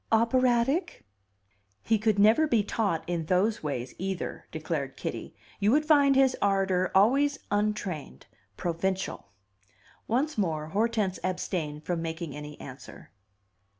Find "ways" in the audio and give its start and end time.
3.61-3.93